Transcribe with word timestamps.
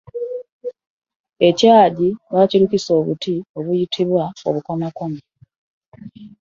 Ekyagi 1.47 2.09
bakirukisa 2.33 2.89
obuti 2.99 3.33
obuyitibwa 3.57 4.23
obukomakoma. 4.47 5.19